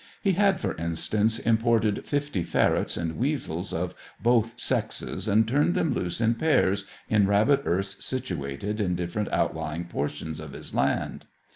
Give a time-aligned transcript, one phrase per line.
[0.23, 5.93] He had, for instance, imported fifty ferrets and weasels of both sexes and turned them
[5.93, 11.27] loose in pairs, in rabbit earths situated in different outlying portions of his land.